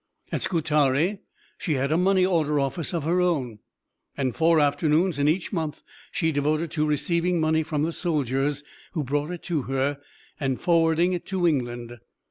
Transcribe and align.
At 0.31 0.41
Scutari 0.41 1.19
she 1.59 1.73
had 1.73 1.91
a 1.91 1.95
money 1.95 2.25
order 2.25 2.59
office 2.59 2.91
of 2.91 3.03
her 3.03 3.21
own, 3.21 3.59
and 4.17 4.35
four 4.35 4.59
afternoons 4.59 5.19
in 5.19 5.27
each 5.27 5.53
month 5.53 5.83
she 6.11 6.31
devoted 6.31 6.71
to 6.71 6.87
receiving 6.87 7.39
money 7.39 7.61
from 7.61 7.83
the 7.83 7.91
soldiers 7.91 8.63
who 8.93 9.03
brought 9.03 9.29
it 9.29 9.43
to 9.43 9.61
her, 9.69 9.99
and 10.39 10.59
forwarding 10.59 11.13
it 11.13 11.27
to 11.27 11.47
England. 11.47 11.99